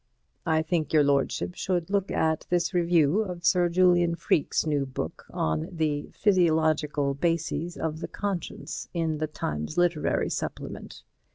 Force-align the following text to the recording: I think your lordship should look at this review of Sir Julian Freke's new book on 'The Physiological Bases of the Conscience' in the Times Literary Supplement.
I 0.47 0.63
think 0.63 0.93
your 0.93 1.03
lordship 1.03 1.53
should 1.53 1.91
look 1.91 2.09
at 2.09 2.47
this 2.49 2.73
review 2.73 3.21
of 3.21 3.45
Sir 3.45 3.69
Julian 3.69 4.15
Freke's 4.15 4.65
new 4.65 4.83
book 4.87 5.27
on 5.29 5.69
'The 5.71 6.09
Physiological 6.11 7.13
Bases 7.13 7.77
of 7.77 7.99
the 7.99 8.07
Conscience' 8.07 8.87
in 8.95 9.19
the 9.19 9.27
Times 9.27 9.77
Literary 9.77 10.31
Supplement. 10.31 11.03